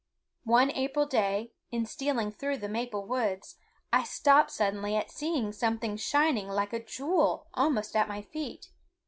[0.47, 3.57] One April day, in stealing through the maple woods,
[3.93, 8.71] I stopped suddenly at seeing something shining like a jewel almost at my feet.